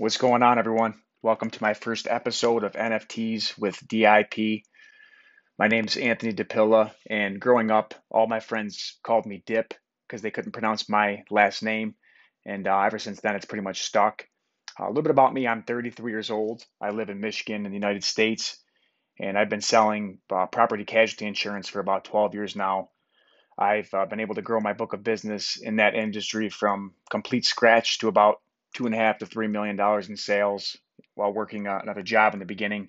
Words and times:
What's 0.00 0.16
going 0.16 0.44
on, 0.44 0.60
everyone? 0.60 0.94
Welcome 1.22 1.50
to 1.50 1.60
my 1.60 1.74
first 1.74 2.06
episode 2.08 2.62
of 2.62 2.74
NFTs 2.74 3.58
with 3.58 3.82
DIP. 3.88 4.62
My 5.58 5.66
name 5.66 5.86
is 5.86 5.96
Anthony 5.96 6.32
DePilla, 6.32 6.92
and 7.10 7.40
growing 7.40 7.72
up, 7.72 7.94
all 8.08 8.28
my 8.28 8.38
friends 8.38 8.96
called 9.02 9.26
me 9.26 9.42
Dip 9.44 9.74
because 10.06 10.22
they 10.22 10.30
couldn't 10.30 10.52
pronounce 10.52 10.88
my 10.88 11.24
last 11.30 11.64
name. 11.64 11.96
And 12.46 12.68
uh, 12.68 12.78
ever 12.82 13.00
since 13.00 13.20
then, 13.20 13.34
it's 13.34 13.44
pretty 13.44 13.64
much 13.64 13.82
stuck. 13.82 14.24
Uh, 14.78 14.84
a 14.84 14.86
little 14.86 15.02
bit 15.02 15.10
about 15.10 15.34
me 15.34 15.48
I'm 15.48 15.64
33 15.64 16.12
years 16.12 16.30
old. 16.30 16.64
I 16.80 16.90
live 16.90 17.10
in 17.10 17.18
Michigan 17.18 17.66
in 17.66 17.72
the 17.72 17.76
United 17.76 18.04
States, 18.04 18.56
and 19.18 19.36
I've 19.36 19.50
been 19.50 19.60
selling 19.60 20.20
uh, 20.30 20.46
property 20.46 20.84
casualty 20.84 21.26
insurance 21.26 21.68
for 21.68 21.80
about 21.80 22.04
12 22.04 22.34
years 22.34 22.54
now. 22.54 22.90
I've 23.58 23.92
uh, 23.92 24.06
been 24.06 24.20
able 24.20 24.36
to 24.36 24.42
grow 24.42 24.60
my 24.60 24.74
book 24.74 24.92
of 24.92 25.02
business 25.02 25.56
in 25.56 25.76
that 25.76 25.96
industry 25.96 26.50
from 26.50 26.94
complete 27.10 27.44
scratch 27.44 27.98
to 27.98 28.06
about 28.06 28.36
two 28.74 28.86
and 28.86 28.94
a 28.94 28.98
half 28.98 29.18
to 29.18 29.26
three 29.26 29.48
million 29.48 29.76
dollars 29.76 30.08
in 30.08 30.16
sales 30.16 30.76
while 31.14 31.32
working 31.32 31.66
uh, 31.66 31.78
another 31.82 32.02
job 32.02 32.32
in 32.32 32.38
the 32.38 32.46
beginning 32.46 32.88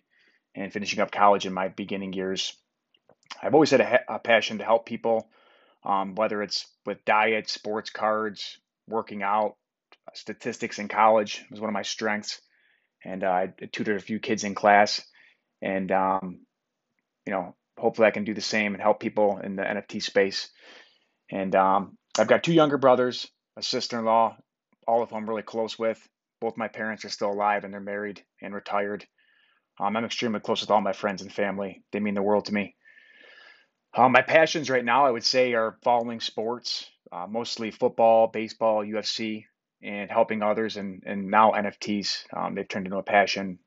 and 0.55 0.73
finishing 0.73 0.99
up 0.99 1.11
college 1.11 1.45
in 1.45 1.53
my 1.53 1.67
beginning 1.67 2.13
years. 2.13 2.55
I've 3.41 3.53
always 3.53 3.71
had 3.71 3.81
a, 3.81 4.15
a 4.15 4.19
passion 4.19 4.57
to 4.57 4.63
help 4.63 4.85
people, 4.85 5.29
um, 5.83 6.15
whether 6.15 6.41
it's 6.41 6.65
with 6.85 7.05
diet, 7.05 7.49
sports 7.49 7.89
cards, 7.89 8.59
working 8.87 9.23
out, 9.23 9.55
statistics 10.13 10.79
in 10.79 10.87
college 10.87 11.45
was 11.51 11.59
one 11.59 11.69
of 11.69 11.73
my 11.73 11.83
strengths, 11.83 12.41
and 13.03 13.23
uh, 13.23 13.29
I 13.29 13.53
tutored 13.71 13.97
a 13.97 14.03
few 14.03 14.19
kids 14.19 14.43
in 14.43 14.55
class, 14.55 15.01
and 15.61 15.91
um, 15.91 16.39
you 17.25 17.33
know, 17.33 17.55
hopefully 17.77 18.07
I 18.07 18.11
can 18.11 18.23
do 18.23 18.33
the 18.33 18.41
same 18.41 18.73
and 18.73 18.81
help 18.81 18.99
people 18.99 19.39
in 19.43 19.55
the 19.55 19.63
NFT 19.63 20.01
space. 20.01 20.49
And 21.31 21.55
um, 21.55 21.97
I've 22.17 22.27
got 22.27 22.43
two 22.43 22.53
younger 22.53 22.77
brothers, 22.77 23.27
a 23.55 23.61
sister-in-law, 23.61 24.35
all 24.89 25.03
of 25.03 25.11
whom 25.11 25.19
I'm 25.19 25.29
really 25.29 25.43
close 25.43 25.77
with. 25.77 26.01
Both 26.41 26.57
my 26.57 26.67
parents 26.67 27.05
are 27.05 27.09
still 27.09 27.31
alive 27.31 27.63
and 27.63 27.71
they're 27.71 27.79
married 27.79 28.23
and 28.41 28.55
retired. 28.55 29.05
Um, 29.79 29.95
I'm 29.95 30.05
extremely 30.05 30.39
close 30.39 30.61
with 30.61 30.71
all 30.71 30.81
my 30.81 30.93
friends 30.93 31.21
and 31.21 31.31
family. 31.31 31.83
They 31.91 31.99
mean 31.99 32.15
the 32.15 32.23
world 32.23 32.45
to 32.45 32.53
me. 32.53 32.75
Um, 33.95 34.11
my 34.11 34.23
passions 34.23 34.69
right 34.69 34.83
now, 34.83 35.05
I 35.05 35.11
would 35.11 35.23
say, 35.23 35.53
are 35.53 35.77
following 35.83 36.19
sports, 36.19 36.89
uh, 37.11 37.27
mostly 37.27 37.69
football, 37.69 38.27
baseball, 38.27 38.83
UFC, 38.83 39.45
and 39.81 40.09
helping 40.09 40.41
others, 40.41 40.77
and, 40.77 41.03
and 41.05 41.29
now 41.29 41.51
NFTs. 41.51 42.25
Um, 42.35 42.55
they've 42.55 42.67
turned 42.67 42.87
into 42.87 42.97
a 42.97 43.03
passion 43.03 43.59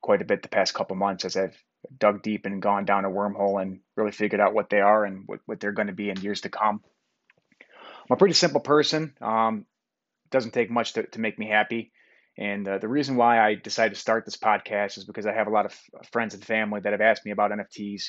quite 0.00 0.22
a 0.22 0.24
bit 0.24 0.42
the 0.42 0.48
past 0.48 0.74
couple 0.74 0.96
months 0.96 1.24
as 1.24 1.36
I've 1.36 1.56
dug 1.96 2.22
deep 2.22 2.46
and 2.46 2.60
gone 2.60 2.84
down 2.84 3.04
a 3.04 3.10
wormhole 3.10 3.62
and 3.62 3.80
really 3.96 4.12
figured 4.12 4.40
out 4.40 4.54
what 4.54 4.70
they 4.70 4.80
are 4.80 5.04
and 5.04 5.22
what, 5.26 5.40
what 5.46 5.60
they're 5.60 5.72
going 5.72 5.88
to 5.88 5.94
be 5.94 6.10
in 6.10 6.20
years 6.20 6.42
to 6.42 6.48
come. 6.48 6.82
I'm 7.60 8.14
a 8.14 8.16
pretty 8.16 8.34
simple 8.34 8.60
person. 8.60 9.14
Um, 9.20 9.66
doesn't 10.30 10.52
take 10.52 10.70
much 10.70 10.94
to, 10.94 11.04
to 11.04 11.20
make 11.20 11.38
me 11.38 11.48
happy. 11.48 11.92
And 12.36 12.68
uh, 12.68 12.78
the 12.78 12.88
reason 12.88 13.16
why 13.16 13.40
I 13.40 13.56
decided 13.56 13.94
to 13.94 14.00
start 14.00 14.24
this 14.24 14.36
podcast 14.36 14.96
is 14.96 15.04
because 15.04 15.26
I 15.26 15.32
have 15.32 15.48
a 15.48 15.52
lot 15.52 15.66
of 15.66 15.74
friends 16.12 16.34
and 16.34 16.44
family 16.44 16.80
that 16.80 16.92
have 16.92 17.00
asked 17.00 17.24
me 17.24 17.32
about 17.32 17.50
NFTs, 17.50 18.04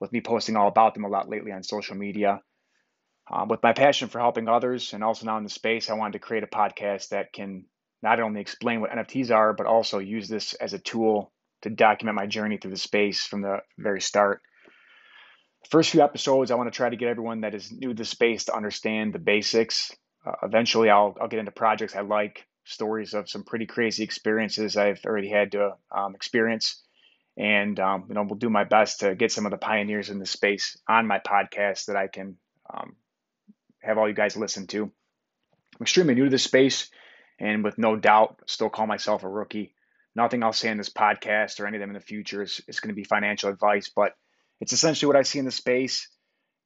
with 0.00 0.12
me 0.12 0.20
posting 0.20 0.56
all 0.56 0.68
about 0.68 0.94
them 0.94 1.04
a 1.04 1.08
lot 1.08 1.28
lately 1.28 1.52
on 1.52 1.62
social 1.62 1.94
media. 1.94 2.40
Um, 3.30 3.48
with 3.48 3.62
my 3.62 3.72
passion 3.72 4.08
for 4.08 4.18
helping 4.18 4.48
others 4.48 4.92
and 4.92 5.04
also 5.04 5.26
now 5.26 5.38
in 5.38 5.44
the 5.44 5.48
space, 5.48 5.88
I 5.88 5.94
wanted 5.94 6.14
to 6.14 6.18
create 6.18 6.42
a 6.42 6.48
podcast 6.48 7.10
that 7.10 7.32
can 7.32 7.66
not 8.02 8.18
only 8.18 8.40
explain 8.40 8.80
what 8.80 8.90
NFTs 8.90 9.30
are, 9.30 9.52
but 9.52 9.66
also 9.66 10.00
use 10.00 10.28
this 10.28 10.54
as 10.54 10.74
a 10.74 10.78
tool 10.78 11.32
to 11.62 11.70
document 11.70 12.16
my 12.16 12.26
journey 12.26 12.58
through 12.58 12.72
the 12.72 12.76
space 12.76 13.24
from 13.24 13.42
the 13.42 13.58
very 13.78 14.00
start. 14.00 14.42
The 15.62 15.70
first 15.70 15.90
few 15.90 16.02
episodes, 16.02 16.50
I 16.50 16.56
want 16.56 16.72
to 16.72 16.76
try 16.76 16.90
to 16.90 16.96
get 16.96 17.08
everyone 17.08 17.42
that 17.42 17.54
is 17.54 17.70
new 17.70 17.90
to 17.90 17.94
the 17.94 18.04
space 18.04 18.46
to 18.46 18.56
understand 18.56 19.12
the 19.12 19.20
basics. 19.20 19.92
Uh, 20.24 20.32
eventually, 20.42 20.90
I'll, 20.90 21.16
I'll 21.20 21.28
get 21.28 21.40
into 21.40 21.52
projects 21.52 21.96
I 21.96 22.00
like, 22.00 22.46
stories 22.64 23.14
of 23.14 23.28
some 23.28 23.44
pretty 23.44 23.66
crazy 23.66 24.04
experiences 24.04 24.76
I've 24.76 25.04
already 25.04 25.28
had 25.28 25.52
to 25.52 25.76
um, 25.90 26.14
experience. 26.14 26.82
And, 27.36 27.78
um, 27.80 28.06
you 28.08 28.14
know, 28.14 28.22
we'll 28.22 28.38
do 28.38 28.50
my 28.50 28.64
best 28.64 29.00
to 29.00 29.14
get 29.14 29.32
some 29.32 29.46
of 29.46 29.52
the 29.52 29.58
pioneers 29.58 30.10
in 30.10 30.18
the 30.18 30.26
space 30.26 30.78
on 30.88 31.06
my 31.06 31.18
podcast 31.18 31.86
that 31.86 31.96
I 31.96 32.06
can 32.06 32.36
um, 32.72 32.96
have 33.82 33.98
all 33.98 34.08
you 34.08 34.14
guys 34.14 34.36
listen 34.36 34.66
to. 34.68 34.84
I'm 34.84 35.82
extremely 35.82 36.14
new 36.14 36.24
to 36.24 36.30
this 36.30 36.44
space 36.44 36.90
and 37.40 37.64
with 37.64 37.78
no 37.78 37.96
doubt 37.96 38.42
still 38.46 38.68
call 38.68 38.86
myself 38.86 39.24
a 39.24 39.28
rookie. 39.28 39.74
Nothing 40.14 40.42
I'll 40.42 40.52
say 40.52 40.68
in 40.68 40.76
this 40.76 40.90
podcast 40.90 41.58
or 41.58 41.66
any 41.66 41.78
of 41.78 41.80
them 41.80 41.90
in 41.90 41.94
the 41.94 42.00
future 42.00 42.42
is, 42.42 42.60
is 42.68 42.80
going 42.80 42.90
to 42.90 42.94
be 42.94 43.04
financial 43.04 43.48
advice, 43.48 43.90
but 43.94 44.12
it's 44.60 44.74
essentially 44.74 45.06
what 45.06 45.16
I 45.16 45.22
see 45.22 45.38
in 45.38 45.46
the 45.46 45.50
space 45.50 46.08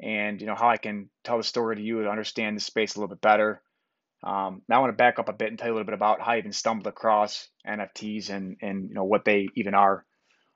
and 0.00 0.40
you 0.40 0.46
know 0.46 0.54
how 0.54 0.68
I 0.68 0.76
can 0.76 1.10
tell 1.24 1.38
the 1.38 1.44
story 1.44 1.76
to 1.76 1.82
you 1.82 2.02
to 2.02 2.10
understand 2.10 2.56
the 2.56 2.60
space 2.60 2.94
a 2.94 2.98
little 2.98 3.14
bit 3.14 3.20
better. 3.20 3.62
Um, 4.22 4.62
now 4.68 4.76
I 4.76 4.78
want 4.80 4.92
to 4.92 4.96
back 4.96 5.18
up 5.18 5.28
a 5.28 5.32
bit 5.32 5.48
and 5.48 5.58
tell 5.58 5.68
you 5.68 5.74
a 5.74 5.76
little 5.76 5.86
bit 5.86 5.94
about 5.94 6.20
how 6.20 6.32
I 6.32 6.38
even 6.38 6.52
stumbled 6.52 6.86
across 6.86 7.48
NFTs 7.66 8.30
and 8.30 8.56
and 8.60 8.88
you 8.88 8.94
know 8.94 9.04
what 9.04 9.24
they 9.24 9.48
even 9.54 9.74
are. 9.74 10.04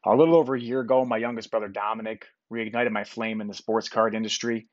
A 0.05 0.17
little 0.17 0.37
over 0.37 0.55
a 0.55 0.61
year 0.61 0.81
ago, 0.81 1.05
my 1.05 1.19
youngest 1.19 1.51
brother 1.51 1.69
Dominic 1.69 2.27
reignited 2.51 2.91
my 2.91 3.05
flame 3.05 3.41
in 3.41 3.49
the 3.49 3.55
sports 3.55 3.89
card 3.89 4.15
industry. 4.15 4.67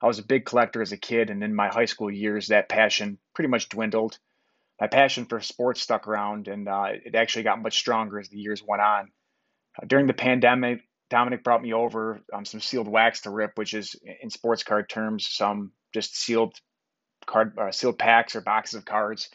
I 0.00 0.06
was 0.06 0.18
a 0.18 0.24
big 0.24 0.44
collector 0.44 0.82
as 0.82 0.92
a 0.92 0.98
kid, 0.98 1.30
and 1.30 1.42
in 1.42 1.54
my 1.54 1.68
high 1.68 1.86
school 1.86 2.10
years, 2.10 2.48
that 2.48 2.68
passion 2.68 3.18
pretty 3.34 3.48
much 3.48 3.70
dwindled. 3.70 4.18
My 4.80 4.88
passion 4.88 5.24
for 5.24 5.40
sports 5.40 5.80
stuck 5.80 6.06
around, 6.06 6.48
and 6.48 6.68
uh, 6.68 6.88
it 7.04 7.14
actually 7.14 7.44
got 7.44 7.62
much 7.62 7.78
stronger 7.78 8.18
as 8.18 8.28
the 8.28 8.38
years 8.38 8.62
went 8.62 8.82
on. 8.82 9.12
Uh, 9.80 9.86
during 9.86 10.06
the 10.06 10.12
pandemic, 10.12 10.82
Dominic 11.10 11.44
brought 11.44 11.62
me 11.62 11.72
over 11.72 12.20
um, 12.32 12.44
some 12.44 12.60
sealed 12.60 12.88
wax 12.88 13.22
to 13.22 13.30
rip, 13.30 13.52
which 13.56 13.74
is 13.74 13.96
in 14.22 14.30
sports 14.30 14.62
card 14.62 14.88
terms, 14.88 15.28
some 15.30 15.72
just 15.92 16.16
sealed 16.16 16.54
card, 17.26 17.58
uh, 17.58 17.70
sealed 17.70 17.98
packs 17.98 18.36
or 18.36 18.40
boxes 18.40 18.78
of 18.78 18.84
cards. 18.84 19.28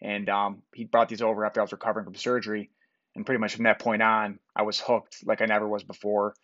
And 0.00 0.28
um, 0.28 0.62
he 0.74 0.84
brought 0.84 1.08
these 1.08 1.22
over 1.22 1.44
after 1.44 1.60
I 1.60 1.64
was 1.64 1.72
recovering 1.72 2.04
from 2.04 2.14
surgery. 2.14 2.70
And 3.14 3.26
pretty 3.26 3.40
much 3.40 3.54
from 3.54 3.64
that 3.64 3.78
point 3.78 4.02
on, 4.02 4.38
I 4.56 4.62
was 4.62 4.80
hooked 4.80 5.18
like 5.24 5.42
I 5.42 5.46
never 5.46 5.68
was 5.68 5.84
before. 5.84 6.34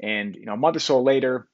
And 0.00 0.34
you 0.34 0.44
know, 0.44 0.54
a 0.54 0.58
month 0.58 0.76
or 0.76 0.80
so 0.80 1.02
later, 1.02 1.48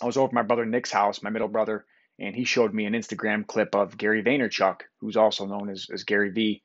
I 0.00 0.06
was 0.06 0.16
over 0.16 0.28
at 0.28 0.32
my 0.32 0.42
brother 0.42 0.66
Nick's 0.66 0.90
house, 0.90 1.22
my 1.22 1.30
middle 1.30 1.48
brother, 1.48 1.84
and 2.18 2.34
he 2.34 2.44
showed 2.44 2.74
me 2.74 2.84
an 2.86 2.94
Instagram 2.94 3.46
clip 3.46 3.74
of 3.74 3.96
Gary 3.96 4.22
Vaynerchuk, 4.22 4.80
who's 5.00 5.16
also 5.16 5.46
known 5.46 5.70
as, 5.70 5.86
as 5.92 6.04
Gary 6.04 6.30
Vee. 6.30 6.62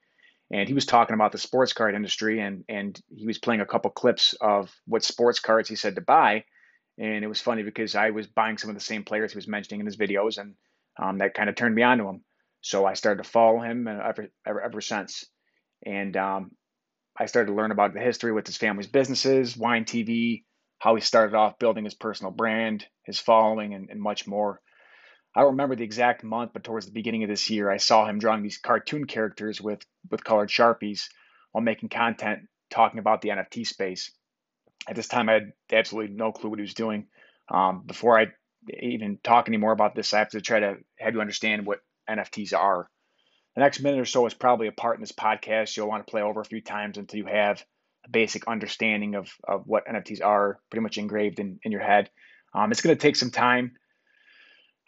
And 0.51 0.67
he 0.67 0.73
was 0.73 0.85
talking 0.85 1.13
about 1.13 1.31
the 1.31 1.37
sports 1.37 1.73
card 1.73 1.95
industry, 1.95 2.39
and 2.39 2.63
and 2.67 2.99
he 3.15 3.27
was 3.27 3.37
playing 3.37 3.61
a 3.61 3.65
couple 3.65 3.91
clips 3.91 4.33
of 4.41 4.73
what 4.85 5.03
sports 5.03 5.39
cards 5.39 5.69
he 5.69 5.75
said 5.75 5.95
to 5.95 6.01
buy. 6.01 6.45
And 6.97 7.23
it 7.23 7.27
was 7.27 7.39
funny 7.39 7.63
because 7.63 7.95
I 7.95 8.09
was 8.09 8.27
buying 8.27 8.57
some 8.57 8.69
of 8.69 8.75
the 8.75 8.81
same 8.81 9.03
players 9.03 9.31
he 9.31 9.37
was 9.37 9.47
mentioning 9.47 9.79
in 9.79 9.85
his 9.85 9.97
videos, 9.97 10.37
and 10.37 10.55
um, 10.97 11.19
that 11.19 11.33
kind 11.33 11.49
of 11.49 11.55
turned 11.55 11.75
me 11.75 11.83
on 11.83 11.99
to 11.99 12.07
him. 12.07 12.23
So 12.61 12.85
I 12.85 12.93
started 12.93 13.23
to 13.23 13.29
follow 13.29 13.59
him 13.59 13.87
ever 13.87 14.27
ever, 14.45 14.61
ever 14.61 14.81
since. 14.81 15.25
And 15.85 16.17
um, 16.17 16.51
I 17.17 17.27
started 17.27 17.51
to 17.51 17.55
learn 17.55 17.71
about 17.71 17.93
the 17.93 17.99
history 17.99 18.31
with 18.31 18.47
his 18.47 18.57
family's 18.57 18.87
businesses, 18.87 19.55
wine 19.55 19.85
TV, 19.85 20.43
how 20.79 20.95
he 20.95 21.01
started 21.01 21.35
off 21.35 21.59
building 21.59 21.83
his 21.83 21.93
personal 21.93 22.31
brand, 22.31 22.85
his 23.03 23.19
following, 23.19 23.73
and, 23.73 23.89
and 23.89 24.01
much 24.01 24.25
more. 24.27 24.61
I 25.35 25.41
don't 25.41 25.51
remember 25.51 25.75
the 25.75 25.83
exact 25.83 26.23
month, 26.23 26.51
but 26.53 26.63
towards 26.63 26.85
the 26.85 26.91
beginning 26.91 27.23
of 27.23 27.29
this 27.29 27.49
year, 27.49 27.69
I 27.69 27.77
saw 27.77 28.07
him 28.07 28.19
drawing 28.19 28.43
these 28.43 28.57
cartoon 28.57 29.05
characters 29.05 29.61
with 29.61 29.85
with 30.09 30.23
colored 30.23 30.49
sharpies 30.49 31.07
while 31.51 31.63
making 31.63 31.89
content 31.89 32.47
talking 32.69 32.99
about 32.99 33.21
the 33.21 33.29
NFT 33.29 33.65
space. 33.65 34.11
At 34.87 34.95
this 34.95 35.07
time, 35.07 35.29
I 35.29 35.33
had 35.33 35.53
absolutely 35.71 36.15
no 36.15 36.31
clue 36.31 36.49
what 36.49 36.59
he 36.59 36.63
was 36.63 36.73
doing. 36.73 37.07
Um, 37.49 37.83
before 37.85 38.19
I 38.19 38.27
even 38.81 39.19
talk 39.23 39.47
anymore 39.47 39.71
about 39.71 39.95
this, 39.95 40.13
I 40.13 40.19
have 40.19 40.29
to 40.29 40.41
try 40.41 40.59
to 40.59 40.77
have 40.97 41.13
you 41.13 41.21
understand 41.21 41.65
what 41.65 41.79
NFTs 42.09 42.57
are. 42.57 42.89
The 43.55 43.61
next 43.61 43.81
minute 43.81 43.99
or 43.99 44.05
so 44.05 44.25
is 44.25 44.33
probably 44.33 44.67
a 44.67 44.71
part 44.71 44.97
in 44.97 45.01
this 45.01 45.11
podcast 45.11 45.75
you'll 45.75 45.87
want 45.87 46.05
to 46.05 46.09
play 46.09 46.21
over 46.21 46.39
a 46.39 46.45
few 46.45 46.61
times 46.61 46.97
until 46.97 47.19
you 47.19 47.25
have 47.25 47.63
a 48.05 48.09
basic 48.09 48.47
understanding 48.47 49.15
of, 49.15 49.29
of 49.47 49.63
what 49.65 49.87
NFTs 49.87 50.23
are 50.23 50.59
pretty 50.69 50.83
much 50.83 50.97
engraved 50.97 51.39
in, 51.39 51.59
in 51.63 51.71
your 51.71 51.81
head. 51.81 52.09
Um, 52.53 52.71
it's 52.71 52.81
going 52.81 52.95
to 52.95 53.01
take 53.01 53.15
some 53.15 53.31
time. 53.31 53.73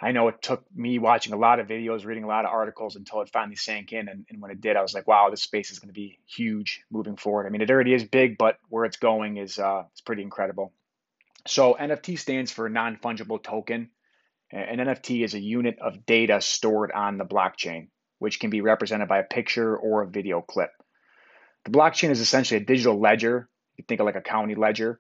I 0.03 0.11
know 0.11 0.27
it 0.29 0.41
took 0.41 0.63
me 0.75 0.97
watching 0.97 1.33
a 1.33 1.37
lot 1.37 1.59
of 1.59 1.67
videos, 1.67 2.05
reading 2.05 2.23
a 2.23 2.27
lot 2.27 2.43
of 2.43 2.51
articles 2.51 2.95
until 2.95 3.21
it 3.21 3.29
finally 3.29 3.55
sank 3.55 3.93
in. 3.93 4.07
And, 4.07 4.25
and 4.29 4.41
when 4.41 4.49
it 4.49 4.59
did, 4.59 4.75
I 4.75 4.81
was 4.81 4.95
like, 4.95 5.07
wow, 5.07 5.29
this 5.29 5.43
space 5.43 5.69
is 5.69 5.77
going 5.77 5.89
to 5.89 5.93
be 5.93 6.17
huge 6.25 6.83
moving 6.89 7.17
forward. 7.17 7.45
I 7.45 7.49
mean, 7.49 7.61
it 7.61 7.69
already 7.69 7.93
is 7.93 8.03
big, 8.03 8.37
but 8.39 8.57
where 8.69 8.85
it's 8.85 8.97
going 8.97 9.37
is 9.37 9.59
uh, 9.59 9.83
it's 9.91 10.01
pretty 10.01 10.23
incredible. 10.23 10.73
So 11.45 11.75
NFT 11.79 12.17
stands 12.17 12.51
for 12.51 12.67
non 12.67 12.97
fungible 12.97 13.41
token. 13.41 13.91
An 14.51 14.79
NFT 14.79 15.23
is 15.23 15.33
a 15.33 15.39
unit 15.39 15.77
of 15.79 16.05
data 16.05 16.41
stored 16.41 16.91
on 16.91 17.17
the 17.17 17.25
blockchain, 17.25 17.89
which 18.19 18.39
can 18.39 18.49
be 18.49 18.61
represented 18.61 19.07
by 19.07 19.19
a 19.19 19.23
picture 19.23 19.77
or 19.77 20.01
a 20.01 20.07
video 20.07 20.41
clip. 20.41 20.71
The 21.65 21.71
blockchain 21.71 22.09
is 22.09 22.19
essentially 22.19 22.59
a 22.59 22.65
digital 22.65 22.99
ledger. 22.99 23.49
You 23.77 23.85
think 23.87 24.01
of 24.01 24.05
like 24.05 24.15
a 24.15 24.21
county 24.21 24.55
ledger. 24.55 24.99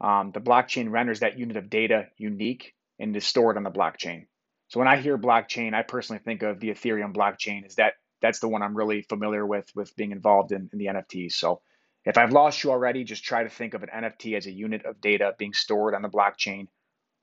Um, 0.00 0.30
the 0.32 0.40
blockchain 0.40 0.90
renders 0.90 1.20
that 1.20 1.38
unit 1.38 1.56
of 1.56 1.70
data 1.70 2.06
unique 2.16 2.74
and 2.98 3.14
is 3.14 3.26
stored 3.26 3.56
on 3.56 3.62
the 3.62 3.70
blockchain. 3.70 4.26
So 4.68 4.78
when 4.78 4.88
I 4.88 4.96
hear 4.96 5.18
blockchain, 5.18 5.74
I 5.74 5.82
personally 5.82 6.20
think 6.24 6.42
of 6.42 6.60
the 6.60 6.68
Ethereum 6.68 7.14
blockchain. 7.14 7.66
Is 7.66 7.76
that 7.76 7.94
that's 8.20 8.40
the 8.40 8.48
one 8.48 8.62
I'm 8.62 8.76
really 8.76 9.02
familiar 9.02 9.46
with 9.46 9.70
with 9.74 9.94
being 9.96 10.12
involved 10.12 10.52
in, 10.52 10.68
in 10.72 10.78
the 10.78 10.86
NFTs. 10.86 11.32
So 11.32 11.60
if 12.04 12.16
I've 12.16 12.32
lost 12.32 12.62
you 12.62 12.70
already, 12.70 13.04
just 13.04 13.24
try 13.24 13.42
to 13.42 13.48
think 13.48 13.74
of 13.74 13.82
an 13.82 13.90
NFT 13.94 14.36
as 14.36 14.46
a 14.46 14.52
unit 14.52 14.84
of 14.84 15.00
data 15.00 15.34
being 15.38 15.52
stored 15.52 15.94
on 15.94 16.02
the 16.02 16.08
blockchain, 16.08 16.68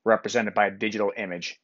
represented 0.04 0.54
by 0.54 0.66
a 0.66 0.70
digital 0.70 1.12
image. 1.16 1.60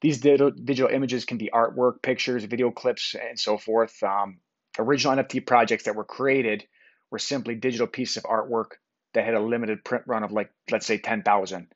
These 0.00 0.20
digital, 0.20 0.50
digital 0.50 0.90
images 0.90 1.24
can 1.24 1.36
be 1.36 1.50
artwork, 1.52 2.02
pictures, 2.02 2.44
video 2.44 2.70
clips, 2.70 3.14
and 3.14 3.38
so 3.38 3.58
forth. 3.58 4.02
Um, 4.02 4.38
Original 4.78 5.16
NFT 5.16 5.46
projects 5.46 5.84
that 5.84 5.96
were 5.96 6.04
created 6.04 6.66
were 7.10 7.18
simply 7.18 7.54
digital 7.56 7.86
pieces 7.86 8.18
of 8.18 8.22
artwork 8.24 8.76
that 9.14 9.24
had 9.24 9.34
a 9.34 9.40
limited 9.40 9.84
print 9.84 10.04
run 10.06 10.22
of 10.22 10.32
like, 10.32 10.50
let's 10.70 10.86
say 10.86 10.96
10,000. 10.96 11.68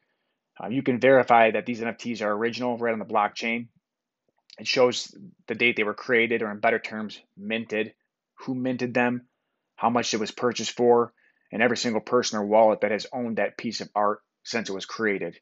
Uh, 0.62 0.68
you 0.68 0.82
can 0.82 1.00
verify 1.00 1.50
that 1.50 1.66
these 1.66 1.80
NFTs 1.80 2.22
are 2.22 2.32
original 2.32 2.78
right 2.78 2.92
on 2.92 2.98
the 2.98 3.04
blockchain. 3.04 3.68
It 4.58 4.68
shows 4.68 5.14
the 5.48 5.54
date 5.54 5.76
they 5.76 5.82
were 5.82 5.94
created, 5.94 6.42
or 6.42 6.50
in 6.50 6.60
better 6.60 6.78
terms, 6.78 7.20
minted, 7.36 7.94
who 8.40 8.54
minted 8.54 8.94
them, 8.94 9.26
how 9.74 9.90
much 9.90 10.14
it 10.14 10.20
was 10.20 10.30
purchased 10.30 10.72
for, 10.72 11.12
and 11.50 11.60
every 11.62 11.76
single 11.76 12.00
person 12.00 12.38
or 12.38 12.46
wallet 12.46 12.82
that 12.82 12.92
has 12.92 13.06
owned 13.12 13.38
that 13.38 13.58
piece 13.58 13.80
of 13.80 13.90
art 13.94 14.20
since 14.44 14.68
it 14.68 14.74
was 14.74 14.86
created. 14.86 15.36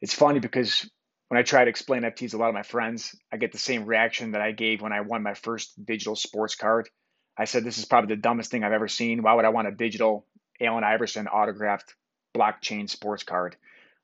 It's 0.00 0.14
funny 0.14 0.38
because 0.38 0.88
when 1.28 1.38
I 1.38 1.42
try 1.42 1.64
to 1.64 1.70
explain 1.70 2.02
NFTs 2.02 2.30
to 2.30 2.36
a 2.36 2.38
lot 2.38 2.48
of 2.48 2.54
my 2.54 2.62
friends, 2.62 3.14
I 3.32 3.36
get 3.36 3.52
the 3.52 3.58
same 3.58 3.84
reaction 3.84 4.32
that 4.32 4.40
I 4.40 4.52
gave 4.52 4.80
when 4.80 4.92
I 4.92 5.00
won 5.02 5.22
my 5.22 5.34
first 5.34 5.84
digital 5.84 6.16
sports 6.16 6.54
card. 6.54 6.88
I 7.36 7.44
said, 7.44 7.64
This 7.64 7.78
is 7.78 7.84
probably 7.84 8.14
the 8.14 8.20
dumbest 8.20 8.50
thing 8.50 8.64
I've 8.64 8.72
ever 8.72 8.88
seen. 8.88 9.22
Why 9.22 9.34
would 9.34 9.44
I 9.44 9.50
want 9.50 9.68
a 9.68 9.72
digital 9.72 10.26
Allen 10.60 10.84
Iverson 10.84 11.28
autographed 11.28 11.94
blockchain 12.36 12.88
sports 12.88 13.22
card? 13.22 13.56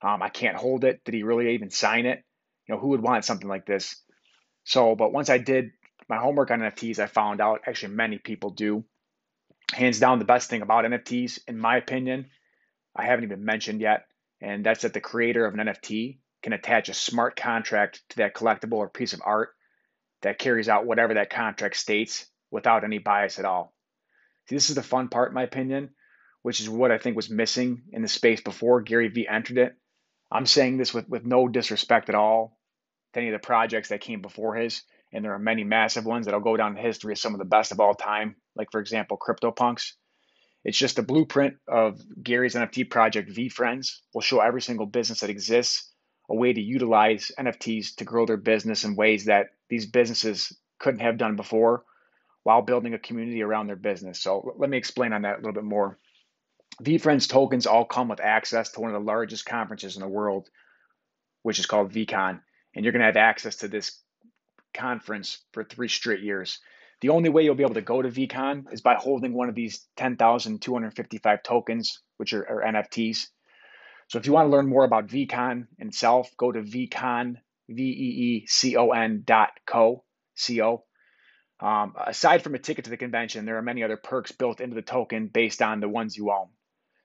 Um, 0.03 0.23
I 0.23 0.29
can't 0.29 0.57
hold 0.57 0.85
it. 0.85 1.03
Did 1.05 1.15
he 1.15 1.23
really 1.23 1.55
even 1.55 1.71
sign 1.71 2.07
it? 2.07 2.23
You 2.67 2.75
know, 2.75 2.81
who 2.81 2.89
would 2.89 3.03
want 3.03 3.25
something 3.25 3.49
like 3.49 3.67
this? 3.67 3.97
So, 4.65 4.95
but 4.95 5.13
once 5.13 5.31
I 5.31 5.39
did 5.39 5.71
my 6.09 6.17
homework 6.17 6.51
on 6.51 6.61
NFTs, 6.61 6.99
I 6.99 7.07
found 7.07 7.41
out 7.41 7.63
actually 7.67 7.95
many 7.95 8.19
people 8.19 8.51
do. 8.51 8.85
Hands 9.73 9.99
down, 9.99 10.19
the 10.19 10.25
best 10.25 10.49
thing 10.49 10.63
about 10.63 10.85
NFTs, 10.85 11.41
in 11.49 11.59
my 11.59 11.77
opinion, 11.77 12.27
I 12.95 13.05
haven't 13.05 13.25
even 13.25 13.45
mentioned 13.45 13.81
yet, 13.81 14.07
and 14.41 14.65
that's 14.65 14.83
that 14.83 14.93
the 14.93 15.01
creator 15.01 15.45
of 15.45 15.55
an 15.55 15.67
NFT 15.67 16.19
can 16.43 16.53
attach 16.53 16.89
a 16.89 16.95
smart 16.95 17.37
contract 17.37 18.03
to 18.11 18.17
that 18.19 18.35
collectible 18.35 18.75
or 18.75 18.89
piece 18.89 19.13
of 19.13 19.23
art 19.25 19.51
that 20.23 20.39
carries 20.39 20.69
out 20.69 20.87
whatever 20.87 21.15
that 21.15 21.31
contract 21.31 21.77
states 21.77 22.27
without 22.51 22.85
any 22.85 22.99
bias 22.99 23.39
at 23.39 23.45
all. 23.45 23.75
See, 24.49 24.55
this 24.55 24.71
is 24.71 24.77
the 24.77 24.83
fun 24.83 25.09
part, 25.09 25.31
in 25.31 25.35
my 25.35 25.43
opinion, 25.43 25.91
which 26.43 26.61
is 26.61 26.71
what 26.71 26.93
I 26.93 26.99
think 26.99 27.17
was 27.17 27.29
missing 27.29 27.83
in 27.93 28.03
the 28.03 28.09
space 28.09 28.41
before 28.41 28.81
Gary 28.81 29.09
Vee 29.09 29.27
entered 29.29 29.59
it. 29.59 29.77
I'm 30.31 30.47
saying 30.47 30.77
this 30.77 30.93
with, 30.93 31.09
with 31.09 31.25
no 31.25 31.49
disrespect 31.49 32.09
at 32.09 32.15
all 32.15 32.59
to 33.13 33.21
any 33.21 33.29
of 33.29 33.33
the 33.33 33.47
projects 33.47 33.91
that 33.91 34.01
came 34.01 34.23
before 34.23 34.55
his, 34.57 34.83
and 35.13 35.25
there 35.25 35.35
are 35.35 35.39
many 35.39 35.65
massive 35.65 36.05
ones 36.05 36.27
that'll 36.27 36.41
go 36.41 36.57
down 36.57 36.77
in 36.77 36.83
history 36.83 37.13
as 37.13 37.21
some 37.21 37.35
of 37.35 37.39
the 37.39 37.45
best 37.45 37.73
of 37.73 37.81
all 37.81 37.95
time, 37.95 38.37
like, 38.55 38.71
for 38.73 38.81
example, 38.81 39.19
CryptoPunks. 39.19 39.93
It's 40.65 40.79
just 40.79 40.99
a 40.99 41.03
blueprint 41.03 41.55
of 41.69 42.01
Gary's 42.21 42.57
NFT 42.57 42.91
project, 42.91 43.31
VeeFriends. 43.31 44.01
will 44.13 44.21
show 44.21 44.41
every 44.41 44.61
single 44.61 44.87
business 44.87 45.21
that 45.21 45.31
exists 45.31 45.93
a 46.29 46.35
way 46.35 46.53
to 46.53 46.61
utilize 46.61 47.31
NFTs 47.39 47.95
to 47.97 48.05
grow 48.05 48.27
their 48.27 48.37
business 48.37 48.83
in 48.83 48.97
ways 48.97 49.27
that 49.27 49.47
these 49.69 49.87
businesses 49.87 50.53
couldn't 50.81 51.01
have 51.01 51.19
done 51.19 51.37
before 51.37 51.85
while 52.43 52.63
building 52.63 52.95
a 52.95 52.99
community 52.99 53.43
around 53.43 53.69
their 53.69 53.77
business. 53.77 54.21
So 54.21 54.55
let 54.59 54.69
me 54.69 54.77
explain 54.77 55.13
on 55.13 55.23
that 55.23 55.35
a 55.35 55.39
little 55.39 55.53
bit 55.53 55.65
more. 55.65 55.99
VeeFriends 56.83 57.29
tokens 57.29 57.67
all 57.67 57.85
come 57.85 58.09
with 58.09 58.21
access 58.21 58.71
to 58.73 58.81
one 58.81 58.95
of 58.95 59.01
the 59.01 59.07
largest 59.07 59.47
conferences 59.47 59.97
in 59.97 60.03
the 60.03 60.09
world, 60.09 60.49
which 61.43 61.59
is 61.59 61.67
called 61.67 61.93
VeeCon. 61.93 62.41
And 62.75 62.85
you're 62.85 62.93
going 62.93 63.01
to 63.01 63.07
have 63.07 63.17
access 63.17 63.57
to 63.57 63.69
this 63.69 63.99
conference 64.75 65.39
for 65.53 65.65
three 65.65 65.89
straight 65.89 66.21
years. 66.21 66.59
The 67.01 67.09
only 67.09 67.31
way 67.31 67.45
you'll 67.45 67.55
be 67.55 67.63
able 67.63 67.75
to 67.75 67.83
go 67.83 68.03
to 68.03 68.09
VeeCon 68.09 68.73
is 68.73 68.83
by 68.83 68.95
holding 68.95 69.33
one 69.33 69.49
of 69.49 69.55
these 69.55 69.87
10,255 69.97 71.43
tokens, 71.43 72.01
which 72.19 72.35
are, 72.35 72.47
are, 72.47 72.73
NFTs. 72.73 73.27
So 74.09 74.19
if 74.19 74.27
you 74.27 74.33
want 74.33 74.47
to 74.47 74.51
learn 74.51 74.69
more 74.69 74.85
about 74.85 75.09
VeeCon 75.09 75.67
itself, 75.79 76.31
go 76.37 76.53
to 76.53 76.61
VeeCon, 76.61 77.37
V-E-E-C-O-N 77.69 79.23
dot 79.27 79.51
co, 79.67 80.05
C-O. 80.35 80.85
Um, 81.59 81.95
aside 82.07 82.43
from 82.43 82.55
a 82.55 82.59
ticket 82.59 82.85
to 82.85 82.91
the 82.91 82.97
convention, 82.97 83.47
there 83.47 83.57
are 83.57 83.63
many 83.63 83.83
other 83.83 83.97
perks 83.97 84.33
built 84.33 84.61
into 84.61 84.75
the 84.75 84.83
token 84.83 85.29
based 85.29 85.63
on 85.63 85.81
the 85.81 85.89
ones 85.89 86.17
you 86.17 86.31
own. 86.31 86.49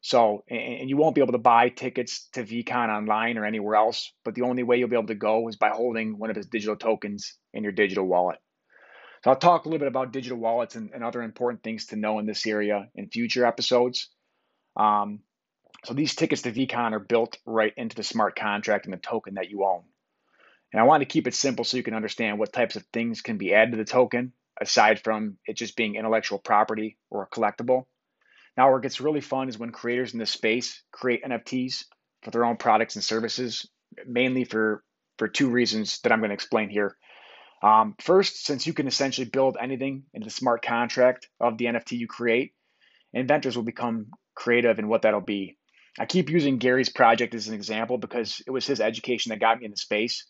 So, 0.03 0.43
and 0.49 0.89
you 0.89 0.97
won't 0.97 1.13
be 1.13 1.21
able 1.21 1.33
to 1.33 1.37
buy 1.37 1.69
tickets 1.69 2.27
to 2.33 2.43
VeeCon 2.43 2.89
online 2.89 3.37
or 3.37 3.45
anywhere 3.45 3.75
else, 3.75 4.11
but 4.25 4.33
the 4.33 4.41
only 4.41 4.63
way 4.63 4.77
you'll 4.77 4.89
be 4.89 4.95
able 4.95 5.07
to 5.07 5.15
go 5.15 5.47
is 5.47 5.57
by 5.57 5.69
holding 5.69 6.17
one 6.17 6.31
of 6.31 6.35
his 6.35 6.47
digital 6.47 6.75
tokens 6.75 7.37
in 7.53 7.61
your 7.61 7.71
digital 7.71 8.05
wallet. 8.05 8.39
So 9.23 9.29
I'll 9.29 9.37
talk 9.37 9.65
a 9.65 9.69
little 9.69 9.79
bit 9.79 9.87
about 9.87 10.11
digital 10.11 10.39
wallets 10.39 10.75
and, 10.75 10.89
and 10.91 11.03
other 11.03 11.21
important 11.21 11.63
things 11.63 11.85
to 11.87 11.95
know 11.95 12.17
in 12.17 12.25
this 12.25 12.47
area 12.47 12.87
in 12.95 13.09
future 13.09 13.45
episodes. 13.45 14.09
Um, 14.75 15.19
so 15.85 15.93
these 15.93 16.15
tickets 16.15 16.41
to 16.43 16.51
VeeCon 16.51 16.93
are 16.93 16.99
built 16.99 17.37
right 17.45 17.73
into 17.77 17.95
the 17.95 18.03
smart 18.03 18.35
contract 18.35 18.85
and 18.85 18.93
the 18.93 18.97
token 18.97 19.35
that 19.35 19.51
you 19.51 19.63
own. 19.63 19.83
And 20.73 20.81
I 20.81 20.85
want 20.85 21.01
to 21.01 21.05
keep 21.05 21.27
it 21.27 21.35
simple 21.35 21.63
so 21.63 21.77
you 21.77 21.83
can 21.83 21.93
understand 21.93 22.39
what 22.39 22.53
types 22.53 22.75
of 22.75 22.83
things 22.91 23.21
can 23.21 23.37
be 23.37 23.53
added 23.53 23.71
to 23.71 23.77
the 23.77 23.85
token 23.85 24.33
aside 24.59 24.99
from 25.03 25.37
it 25.45 25.57
just 25.57 25.75
being 25.75 25.95
intellectual 25.95 26.39
property 26.39 26.97
or 27.09 27.23
a 27.23 27.27
collectible. 27.27 27.85
Now, 28.61 28.69
where 28.69 28.77
it 28.77 28.83
gets 28.83 29.01
really 29.01 29.21
fun 29.21 29.49
is 29.49 29.57
when 29.57 29.71
creators 29.71 30.13
in 30.13 30.19
this 30.19 30.29
space 30.29 30.83
create 30.91 31.23
NFTs 31.23 31.85
for 32.21 32.29
their 32.29 32.45
own 32.45 32.57
products 32.57 32.93
and 32.93 33.03
services, 33.03 33.67
mainly 34.05 34.43
for, 34.43 34.83
for 35.17 35.27
two 35.27 35.49
reasons 35.49 35.99
that 36.01 36.11
I'm 36.11 36.19
going 36.19 36.29
to 36.29 36.35
explain 36.35 36.69
here. 36.69 36.95
Um, 37.63 37.95
first, 37.99 38.45
since 38.45 38.67
you 38.67 38.73
can 38.73 38.85
essentially 38.85 39.27
build 39.27 39.57
anything 39.59 40.03
into 40.13 40.25
the 40.25 40.29
smart 40.29 40.63
contract 40.63 41.27
of 41.39 41.57
the 41.57 41.65
NFT 41.65 41.93
you 41.93 42.07
create, 42.07 42.53
inventors 43.13 43.55
will 43.55 43.63
become 43.63 44.11
creative 44.35 44.77
in 44.77 44.87
what 44.87 45.01
that'll 45.01 45.21
be. 45.21 45.57
I 45.97 46.05
keep 46.05 46.29
using 46.29 46.59
Gary's 46.59 46.89
project 46.89 47.33
as 47.33 47.47
an 47.47 47.55
example 47.55 47.97
because 47.97 48.43
it 48.45 48.51
was 48.51 48.67
his 48.67 48.79
education 48.79 49.31
that 49.31 49.39
got 49.39 49.57
me 49.57 49.65
in 49.65 49.71
the 49.71 49.77
space. 49.77 50.27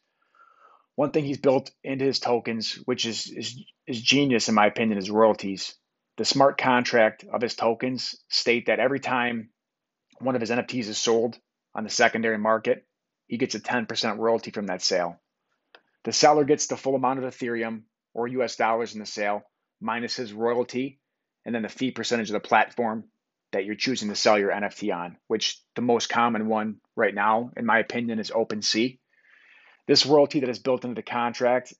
One 0.95 1.11
thing 1.11 1.25
he's 1.25 1.37
built 1.37 1.69
into 1.83 2.05
his 2.05 2.21
tokens, 2.21 2.75
which 2.85 3.05
is, 3.05 3.29
is, 3.29 3.61
is 3.87 4.01
genius 4.01 4.47
in 4.47 4.55
my 4.55 4.67
opinion, 4.67 4.99
is 4.99 5.11
royalties. 5.11 5.75
The 6.21 6.25
smart 6.25 6.59
contract 6.59 7.23
of 7.33 7.41
his 7.41 7.55
tokens 7.55 8.13
state 8.29 8.67
that 8.67 8.79
every 8.79 8.99
time 8.99 9.49
one 10.19 10.35
of 10.35 10.41
his 10.41 10.51
NFTs 10.51 10.87
is 10.87 10.99
sold 10.99 11.39
on 11.73 11.83
the 11.83 11.89
secondary 11.89 12.37
market, 12.37 12.85
he 13.25 13.37
gets 13.37 13.55
a 13.55 13.59
10% 13.59 14.19
royalty 14.19 14.51
from 14.51 14.67
that 14.67 14.83
sale. 14.83 15.19
The 16.03 16.13
seller 16.13 16.43
gets 16.43 16.67
the 16.67 16.77
full 16.77 16.93
amount 16.93 17.23
of 17.23 17.25
Ethereum 17.25 17.85
or 18.13 18.27
US 18.27 18.55
dollars 18.55 18.93
in 18.93 18.99
the 18.99 19.07
sale 19.07 19.41
minus 19.79 20.15
his 20.15 20.31
royalty 20.31 20.99
and 21.43 21.55
then 21.55 21.63
the 21.63 21.69
fee 21.69 21.89
percentage 21.89 22.29
of 22.29 22.33
the 22.33 22.47
platform 22.47 23.05
that 23.51 23.65
you're 23.65 23.73
choosing 23.73 24.09
to 24.09 24.15
sell 24.15 24.37
your 24.37 24.51
NFT 24.51 24.95
on, 24.95 25.17
which 25.25 25.59
the 25.73 25.81
most 25.81 26.07
common 26.07 26.47
one 26.47 26.81
right 26.95 27.15
now, 27.15 27.49
in 27.57 27.65
my 27.65 27.79
opinion, 27.79 28.19
is 28.19 28.29
OpenSea. 28.29 28.99
This 29.87 30.05
royalty 30.05 30.41
that 30.41 30.49
is 30.49 30.59
built 30.59 30.85
into 30.85 30.93
the 30.93 31.01
contract 31.01 31.73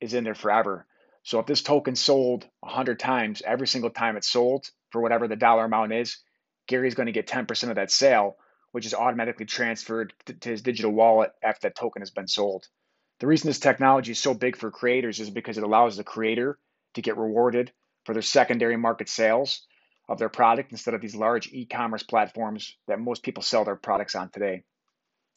is 0.00 0.14
in 0.14 0.24
there 0.24 0.34
forever. 0.34 0.87
So 1.22 1.38
if 1.38 1.46
this 1.46 1.62
token 1.62 1.96
sold 1.96 2.46
100 2.60 2.98
times, 2.98 3.42
every 3.44 3.66
single 3.66 3.90
time 3.90 4.16
it's 4.16 4.30
sold 4.30 4.68
for 4.90 5.00
whatever 5.00 5.28
the 5.28 5.36
dollar 5.36 5.64
amount 5.64 5.92
is, 5.92 6.18
Gary's 6.66 6.94
going 6.94 7.06
to 7.06 7.12
get 7.12 7.26
10% 7.26 7.70
of 7.70 7.76
that 7.76 7.90
sale, 7.90 8.36
which 8.72 8.86
is 8.86 8.94
automatically 8.94 9.46
transferred 9.46 10.12
to 10.26 10.48
his 10.48 10.62
digital 10.62 10.92
wallet 10.92 11.32
after 11.42 11.68
that 11.68 11.76
token 11.76 12.02
has 12.02 12.10
been 12.10 12.28
sold. 12.28 12.66
The 13.20 13.26
reason 13.26 13.48
this 13.48 13.58
technology 13.58 14.12
is 14.12 14.18
so 14.18 14.34
big 14.34 14.56
for 14.56 14.70
creators 14.70 15.18
is 15.18 15.30
because 15.30 15.58
it 15.58 15.64
allows 15.64 15.96
the 15.96 16.04
creator 16.04 16.58
to 16.94 17.02
get 17.02 17.16
rewarded 17.16 17.72
for 18.04 18.12
their 18.12 18.22
secondary 18.22 18.76
market 18.76 19.08
sales 19.08 19.66
of 20.08 20.18
their 20.18 20.28
product 20.28 20.72
instead 20.72 20.94
of 20.94 21.00
these 21.00 21.14
large 21.14 21.52
e-commerce 21.52 22.02
platforms 22.02 22.76
that 22.86 23.00
most 23.00 23.22
people 23.22 23.42
sell 23.42 23.64
their 23.64 23.76
products 23.76 24.14
on 24.14 24.30
today. 24.30 24.62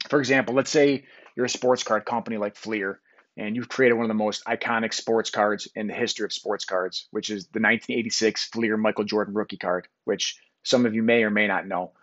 For 0.09 0.19
example, 0.19 0.55
let's 0.55 0.71
say 0.71 1.05
you're 1.35 1.45
a 1.45 1.49
sports 1.49 1.83
card 1.83 2.05
company 2.05 2.37
like 2.37 2.55
Fleer 2.55 3.01
and 3.37 3.55
you've 3.55 3.69
created 3.69 3.95
one 3.95 4.05
of 4.05 4.09
the 4.09 4.13
most 4.13 4.43
iconic 4.45 4.93
sports 4.93 5.29
cards 5.29 5.67
in 5.75 5.87
the 5.87 5.93
history 5.93 6.25
of 6.25 6.33
sports 6.33 6.65
cards, 6.65 7.07
which 7.11 7.29
is 7.29 7.45
the 7.45 7.59
1986 7.59 8.45
Fleer 8.45 8.77
Michael 8.77 9.05
Jordan 9.05 9.33
rookie 9.33 9.57
card, 9.57 9.87
which 10.03 10.37
some 10.63 10.85
of 10.85 10.93
you 10.93 11.03
may 11.03 11.23
or 11.23 11.29
may 11.29 11.47
not 11.47 11.67
know. 11.67 11.93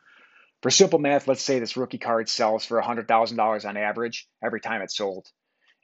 For 0.62 0.70
simple 0.70 0.98
math, 0.98 1.28
let's 1.28 1.42
say 1.42 1.60
this 1.60 1.76
rookie 1.76 1.98
card 1.98 2.28
sells 2.28 2.64
for 2.64 2.80
$100,000 2.80 3.68
on 3.68 3.76
average 3.76 4.28
every 4.42 4.60
time 4.60 4.82
it's 4.82 4.96
sold. 4.96 5.28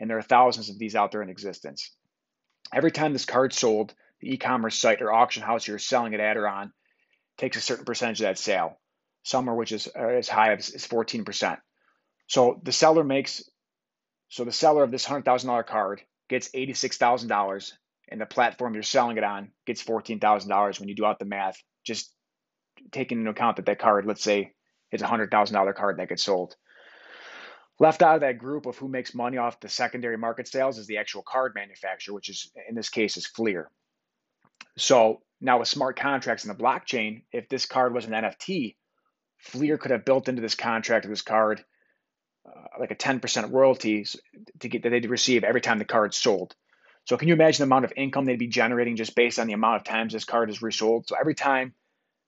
And 0.00 0.10
there 0.10 0.18
are 0.18 0.22
thousands 0.22 0.70
of 0.70 0.78
these 0.78 0.96
out 0.96 1.12
there 1.12 1.22
in 1.22 1.28
existence. 1.28 1.94
Every 2.72 2.90
time 2.90 3.12
this 3.12 3.26
card's 3.26 3.56
sold, 3.56 3.94
the 4.20 4.34
e-commerce 4.34 4.76
site 4.76 5.02
or 5.02 5.12
auction 5.12 5.42
house 5.42 5.68
you're 5.68 5.78
selling 5.78 6.14
it 6.14 6.20
at 6.20 6.36
or 6.36 6.48
on 6.48 6.72
takes 7.38 7.56
a 7.56 7.60
certain 7.60 7.84
percentage 7.84 8.20
of 8.20 8.24
that 8.24 8.38
sale. 8.38 8.80
Some 9.22 9.48
are 9.48 9.54
which 9.54 9.72
is 9.72 9.88
uh, 9.94 10.00
as 10.00 10.28
high 10.28 10.52
as 10.52 10.70
14%. 10.70 11.58
So 12.26 12.60
the 12.62 12.72
seller 12.72 13.04
makes 13.04 13.44
so 14.34 14.42
the 14.42 14.50
seller 14.50 14.82
of 14.82 14.90
this 14.90 15.06
$100,000 15.06 15.64
card 15.64 16.02
gets 16.28 16.48
$86,000 16.48 17.72
and 18.08 18.20
the 18.20 18.26
platform 18.26 18.74
you're 18.74 18.82
selling 18.82 19.16
it 19.16 19.22
on 19.22 19.52
gets 19.64 19.80
$14,000 19.84 20.80
when 20.80 20.88
you 20.88 20.96
do 20.96 21.04
out 21.04 21.20
the 21.20 21.24
math, 21.24 21.62
just 21.84 22.12
taking 22.90 23.18
into 23.18 23.30
account 23.30 23.58
that 23.58 23.66
that 23.66 23.78
card, 23.78 24.06
let's 24.06 24.24
say, 24.24 24.50
is 24.90 25.02
a 25.02 25.06
$100,000 25.06 25.74
card 25.76 25.98
that 25.98 26.08
gets 26.08 26.24
sold. 26.24 26.56
Left 27.78 28.02
out 28.02 28.16
of 28.16 28.22
that 28.22 28.38
group 28.38 28.66
of 28.66 28.76
who 28.76 28.88
makes 28.88 29.14
money 29.14 29.36
off 29.36 29.60
the 29.60 29.68
secondary 29.68 30.18
market 30.18 30.48
sales 30.48 30.78
is 30.78 30.88
the 30.88 30.98
actual 30.98 31.22
card 31.22 31.52
manufacturer, 31.54 32.12
which 32.12 32.28
is 32.28 32.50
in 32.68 32.74
this 32.74 32.88
case 32.88 33.16
is 33.16 33.28
Fleer. 33.28 33.70
So 34.76 35.22
now 35.40 35.60
with 35.60 35.68
smart 35.68 35.96
contracts 35.96 36.44
in 36.44 36.48
the 36.48 36.60
blockchain, 36.60 37.22
if 37.30 37.48
this 37.48 37.66
card 37.66 37.94
was 37.94 38.04
an 38.04 38.10
NFT, 38.10 38.74
Fleer 39.38 39.78
could 39.78 39.92
have 39.92 40.04
built 40.04 40.28
into 40.28 40.42
this 40.42 40.56
contract 40.56 41.04
of 41.04 41.12
this 41.12 41.22
card 41.22 41.64
uh, 42.46 42.78
like 42.78 42.90
a 42.90 42.96
10% 42.96 43.52
royalties 43.52 44.16
to 44.60 44.68
get 44.68 44.82
that 44.82 44.90
they'd 44.90 45.08
receive 45.08 45.44
every 45.44 45.60
time 45.60 45.78
the 45.78 45.84
card's 45.84 46.16
sold. 46.16 46.54
So 47.06 47.16
can 47.16 47.28
you 47.28 47.34
imagine 47.34 47.62
the 47.62 47.68
amount 47.68 47.84
of 47.84 47.92
income 47.96 48.24
they'd 48.24 48.38
be 48.38 48.46
generating 48.46 48.96
just 48.96 49.14
based 49.14 49.38
on 49.38 49.46
the 49.46 49.52
amount 49.52 49.76
of 49.76 49.84
times 49.84 50.12
this 50.12 50.24
card 50.24 50.50
is 50.50 50.62
resold? 50.62 51.06
So 51.06 51.16
every 51.20 51.34
time 51.34 51.74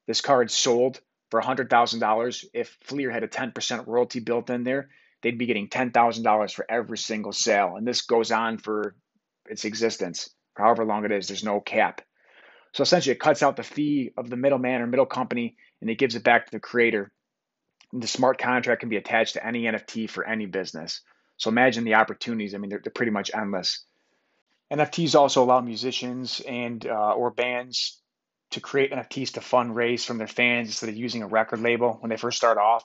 this 0.07 0.21
card's 0.21 0.55
sold 0.55 1.01
for 1.31 1.41
$100,000, 1.41 2.45
if 2.53 2.77
Fleer 2.85 3.11
had 3.11 3.25
a 3.25 3.29
10% 3.29 3.87
royalty 3.87 4.21
built 4.21 4.51
in 4.51 4.65
there, 4.65 4.91
they'd 5.23 5.39
be 5.39 5.47
getting 5.47 5.69
$10,000 5.69 6.55
for 6.55 6.67
every 6.69 6.99
single 6.99 7.33
sale. 7.33 7.75
And 7.77 7.87
this 7.87 8.03
goes 8.03 8.31
on 8.31 8.59
for 8.59 8.95
its 9.49 9.65
existence, 9.65 10.31
for 10.55 10.65
however 10.65 10.85
long 10.85 11.05
it 11.05 11.13
is. 11.13 11.29
There's 11.29 11.45
no 11.45 11.61
cap. 11.61 12.03
So 12.73 12.83
essentially, 12.83 13.15
it 13.15 13.21
cuts 13.21 13.43
out 13.43 13.57
the 13.57 13.63
fee 13.63 14.13
of 14.17 14.29
the 14.29 14.37
middleman 14.37 14.83
or 14.83 14.87
middle 14.87 15.07
company 15.07 15.57
and 15.81 15.89
it 15.89 15.99
gives 15.99 16.15
it 16.15 16.25
back 16.25 16.47
to 16.47 16.53
the 16.53 16.61
creator. 16.61 17.11
The 17.93 18.07
smart 18.07 18.39
contract 18.39 18.81
can 18.81 18.89
be 18.89 18.97
attached 18.97 19.35
to 19.35 19.47
any 19.47 19.63
NFT 19.63 20.11
for 20.11 20.25
any 20.25 20.47
business. 20.47 21.03
So 21.37 21.51
imagine 21.51 21.85
the 21.85 21.95
opportunities. 21.95 22.55
I 22.55 22.59
mean, 22.59 22.71
they're, 22.71 22.81
they're 22.83 22.93
pretty 22.93 23.13
much 23.13 23.31
endless. 23.35 23.85
NFTs 24.73 25.15
also 25.15 25.45
allow 25.45 25.61
musicians 25.61 26.41
and 26.41 26.85
uh, 26.87 27.13
or 27.13 27.31
bands 27.31 28.01
to 28.51 28.61
create 28.61 28.93
NFTs 28.93 29.35
to 29.35 29.41
fundraise 29.41 30.05
from 30.05 30.19
their 30.19 30.27
fans 30.27 30.69
instead 30.69 30.89
of 30.89 30.97
using 30.97 31.23
a 31.23 31.27
record 31.27 31.61
label 31.61 31.99
when 32.01 32.11
they 32.11 32.17
first 32.17 32.37
start 32.37 32.59
off. 32.59 32.85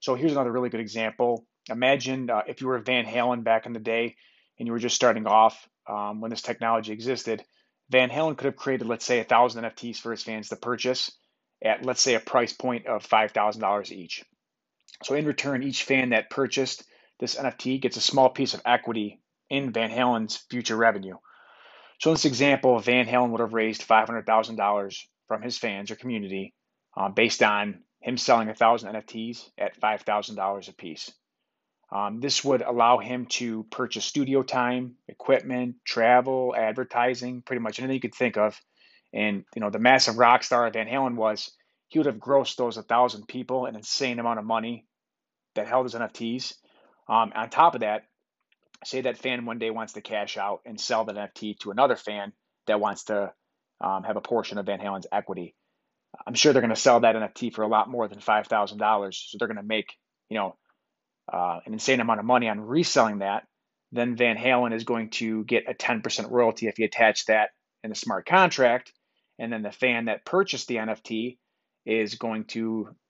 So 0.00 0.14
here's 0.14 0.32
another 0.32 0.52
really 0.52 0.70
good 0.70 0.80
example. 0.80 1.46
Imagine 1.68 2.30
uh, 2.30 2.42
if 2.46 2.60
you 2.60 2.68
were 2.68 2.78
Van 2.78 3.04
Halen 3.04 3.44
back 3.44 3.66
in 3.66 3.72
the 3.72 3.80
day 3.80 4.16
and 4.58 4.66
you 4.66 4.72
were 4.72 4.78
just 4.78 4.96
starting 4.96 5.26
off 5.26 5.68
um, 5.86 6.20
when 6.20 6.30
this 6.30 6.42
technology 6.42 6.92
existed. 6.92 7.44
Van 7.90 8.08
Halen 8.08 8.36
could 8.36 8.46
have 8.46 8.56
created, 8.56 8.86
let's 8.86 9.04
say, 9.04 9.20
a 9.20 9.24
thousand 9.24 9.64
NFTs 9.64 9.96
for 9.96 10.12
his 10.12 10.22
fans 10.22 10.48
to 10.48 10.56
purchase 10.56 11.10
at, 11.62 11.84
let's 11.84 12.00
say, 12.00 12.14
a 12.14 12.20
price 12.20 12.52
point 12.52 12.86
of 12.86 13.06
$5,000 13.06 13.90
each. 13.90 14.24
So 15.04 15.14
in 15.14 15.26
return, 15.26 15.62
each 15.62 15.84
fan 15.84 16.10
that 16.10 16.30
purchased 16.30 16.84
this 17.18 17.36
NFT 17.36 17.80
gets 17.80 17.96
a 17.96 18.02
small 18.02 18.30
piece 18.30 18.54
of 18.54 18.62
equity 18.64 19.20
in 19.48 19.72
Van 19.72 19.90
Halen's 19.90 20.36
future 20.50 20.76
revenue. 20.76 21.16
So 22.00 22.10
in 22.10 22.14
this 22.14 22.24
example, 22.24 22.78
Van 22.78 23.06
Halen 23.06 23.30
would 23.30 23.40
have 23.40 23.52
raised 23.52 23.86
$500,000 23.86 24.96
from 25.28 25.42
his 25.42 25.58
fans 25.58 25.90
or 25.90 25.96
community 25.96 26.54
uh, 26.96 27.08
based 27.10 27.42
on 27.42 27.82
him 28.00 28.16
selling 28.16 28.52
thousand 28.54 28.94
NFTs 28.94 29.50
at 29.58 29.78
$5,000 29.80 30.68
a 30.68 30.72
piece. 30.72 31.12
Um, 31.92 32.20
this 32.20 32.44
would 32.44 32.62
allow 32.62 32.98
him 32.98 33.26
to 33.26 33.64
purchase 33.64 34.04
studio 34.04 34.42
time, 34.42 34.94
equipment, 35.08 35.76
travel, 35.84 36.54
advertising, 36.56 37.42
pretty 37.42 37.60
much 37.60 37.78
anything 37.78 37.94
you 37.94 38.00
could 38.00 38.14
think 38.14 38.36
of. 38.36 38.58
And 39.12 39.44
you 39.54 39.60
know, 39.60 39.70
the 39.70 39.80
massive 39.80 40.16
rock 40.16 40.44
star 40.44 40.70
Van 40.70 40.86
Halen 40.86 41.16
was, 41.16 41.50
he 41.88 41.98
would 41.98 42.06
have 42.06 42.16
grossed 42.18 42.56
those 42.56 42.76
thousand 42.76 43.26
people 43.26 43.66
an 43.66 43.74
insane 43.74 44.20
amount 44.20 44.38
of 44.38 44.44
money 44.44 44.86
that 45.54 45.66
held 45.66 45.86
his 45.86 45.94
NFTs. 45.94 46.54
Um, 47.08 47.32
on 47.34 47.50
top 47.50 47.74
of 47.74 47.80
that, 47.80 48.02
say 48.84 49.02
that 49.02 49.18
fan 49.18 49.44
one 49.44 49.58
day 49.58 49.70
wants 49.70 49.94
to 49.94 50.00
cash 50.00 50.36
out 50.36 50.60
and 50.64 50.80
sell 50.80 51.04
the 51.04 51.12
NFT 51.12 51.58
to 51.60 51.70
another 51.70 51.96
fan 51.96 52.32
that 52.66 52.80
wants 52.80 53.04
to 53.04 53.32
um, 53.80 54.04
have 54.04 54.16
a 54.16 54.20
portion 54.20 54.58
of 54.58 54.66
Van 54.66 54.78
Halen's 54.78 55.06
equity. 55.10 55.54
I'm 56.26 56.34
sure 56.34 56.52
they're 56.52 56.62
going 56.62 56.74
to 56.74 56.80
sell 56.80 57.00
that 57.00 57.14
NFT 57.14 57.52
for 57.52 57.62
a 57.62 57.68
lot 57.68 57.88
more 57.88 58.08
than 58.08 58.20
five 58.20 58.46
thousand 58.46 58.78
dollars. 58.78 59.28
So 59.28 59.38
they're 59.38 59.48
going 59.48 59.56
to 59.56 59.62
make 59.62 59.94
you 60.28 60.38
know 60.38 60.56
uh, 61.32 61.60
an 61.64 61.72
insane 61.72 62.00
amount 62.00 62.20
of 62.20 62.26
money 62.26 62.48
on 62.48 62.60
reselling 62.60 63.18
that. 63.18 63.46
Then 63.92 64.16
Van 64.16 64.36
Halen 64.36 64.74
is 64.74 64.84
going 64.84 65.10
to 65.10 65.44
get 65.44 65.68
a 65.68 65.74
10% 65.74 66.30
royalty 66.30 66.68
if 66.68 66.78
you 66.78 66.84
attach 66.84 67.26
that 67.26 67.50
in 67.82 67.90
a 67.90 67.96
smart 67.96 68.24
contract, 68.24 68.92
and 69.38 69.52
then 69.52 69.62
the 69.62 69.72
fan 69.72 70.04
that 70.04 70.24
purchased 70.24 70.68
the 70.68 70.76
NFT 70.76 71.38
is 71.86 72.14
going 72.14 72.44
to 72.44 72.60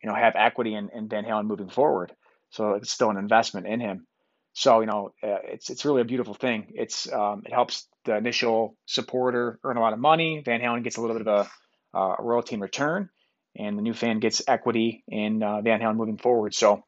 you 0.03 0.09
know 0.09 0.15
have 0.15 0.35
equity 0.37 0.75
in, 0.75 0.91
in 0.95 1.09
Van 1.09 1.25
Halen 1.25 1.47
moving 1.47 1.69
forward. 1.69 2.13
So 2.51 2.75
it's 2.75 2.91
still 2.91 3.11
an 3.11 3.17
investment 3.17 3.67
in 3.67 3.81
him. 3.81 4.07
So 4.53 4.81
you 4.81 4.87
know, 4.87 5.13
uh, 5.23 5.39
it's 5.45 5.71
it's 5.71 5.85
really 5.85 6.03
a 6.03 6.05
beautiful 6.05 6.35
thing. 6.35 6.73
It's 6.75 7.11
um, 7.13 7.43
it 7.47 7.53
helps 7.53 7.89
the 8.05 8.17
initial 8.17 8.77
supporter 8.87 9.59
earn 9.63 9.77
a 9.77 9.81
lot 9.81 9.93
of 9.93 9.99
money. 9.99 10.43
Van 10.45 10.61
Halen 10.61 10.83
gets 10.83 10.97
a 10.97 11.01
little 11.01 11.17
bit 11.17 11.27
of 11.27 11.47
a, 11.95 11.97
uh, 11.97 12.17
a 12.19 12.23
royalty 12.23 12.55
in 12.55 12.61
return, 12.61 13.11
and 13.57 13.79
the 13.79 13.83
new 13.83 13.95
fan 13.95 14.19
gets 14.19 14.43
equity 14.49 15.05
in 15.09 15.43
uh, 15.43 15.61
Van 15.61 15.81
Halen 15.81 15.97
moving 15.97 16.19
forward. 16.19 16.55
So 16.55 16.83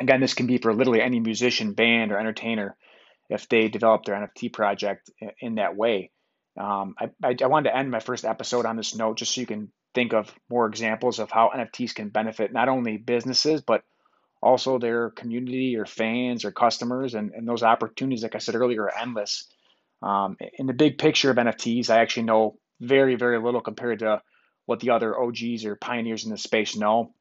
again, 0.00 0.20
this 0.20 0.34
can 0.34 0.46
be 0.46 0.58
for 0.58 0.72
literally 0.74 1.02
any 1.02 1.20
musician, 1.20 1.72
band, 1.72 2.12
or 2.12 2.18
entertainer 2.18 2.76
if 3.28 3.48
they 3.48 3.68
develop 3.68 4.04
their 4.04 4.14
NFT 4.14 4.52
project 4.52 5.10
in 5.40 5.56
that 5.56 5.76
way. 5.76 6.10
Um, 6.58 6.94
I, 6.98 7.10
I, 7.24 7.36
I 7.42 7.46
wanted 7.46 7.70
to 7.70 7.76
end 7.76 7.90
my 7.90 8.00
first 8.00 8.24
episode 8.24 8.66
on 8.66 8.76
this 8.76 8.94
note 8.94 9.16
just 9.16 9.34
so 9.34 9.40
you 9.40 9.46
can 9.46 9.72
think 9.94 10.12
of 10.12 10.32
more 10.50 10.66
examples 10.66 11.18
of 11.18 11.30
how 11.30 11.50
NFTs 11.54 11.94
can 11.94 12.10
benefit 12.10 12.52
not 12.52 12.68
only 12.68 12.96
businesses 12.98 13.62
but 13.62 13.82
also 14.42 14.78
their 14.78 15.10
community 15.10 15.76
or 15.76 15.86
fans 15.86 16.44
or 16.44 16.50
customers. 16.50 17.14
And, 17.14 17.32
and 17.32 17.46
those 17.46 17.62
opportunities, 17.62 18.22
like 18.22 18.34
I 18.34 18.38
said 18.38 18.54
earlier, 18.54 18.84
are 18.84 18.98
endless. 18.98 19.46
Um, 20.02 20.36
in 20.58 20.66
the 20.66 20.72
big 20.72 20.98
picture 20.98 21.30
of 21.30 21.36
NFTs, 21.36 21.90
I 21.90 22.00
actually 22.00 22.24
know 22.24 22.56
very, 22.80 23.14
very 23.14 23.40
little 23.40 23.60
compared 23.60 24.00
to 24.00 24.20
what 24.66 24.80
the 24.80 24.90
other 24.90 25.18
OGs 25.18 25.64
or 25.64 25.76
pioneers 25.76 26.24
in 26.24 26.30
the 26.30 26.38
space 26.38 26.76
know. 26.76 27.14